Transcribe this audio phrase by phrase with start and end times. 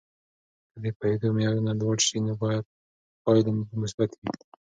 [0.71, 2.33] که د پوهیدو معیارونه لوړ سي، نو
[3.23, 4.31] پایلې به مثبتې وي.